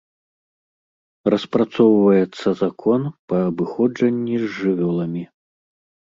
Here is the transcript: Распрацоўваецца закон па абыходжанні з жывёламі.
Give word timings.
Распрацоўваецца 1.33 2.47
закон 2.63 3.01
па 3.29 3.37
абыходжанні 3.51 4.35
з 4.47 4.53
жывёламі. 4.59 5.23